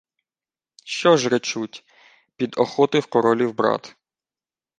—Що 0.83 1.17
ж 1.17 1.29
речуть?— 1.29 1.85
підохотив 2.35 3.05
королів 3.05 3.53
брат. 3.55 3.95